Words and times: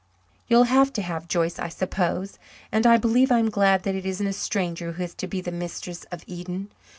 You'll 0.47 0.63
have 0.63 0.91
to 0.93 1.03
have 1.03 1.27
Joyce, 1.27 1.59
I 1.59 1.69
suppose. 1.69 2.39
And 2.71 2.87
I 2.87 2.97
believe 2.97 3.31
I'm 3.31 3.51
glad 3.51 3.83
that 3.83 3.93
it 3.93 4.03
isn't 4.07 4.25
a 4.25 4.33
stranger 4.33 4.93
who 4.93 5.03
is 5.03 5.13
to 5.13 5.27
be 5.27 5.41
the 5.41 5.51
mistress 5.51 6.05
of 6.05 6.23
Eden. 6.25 6.71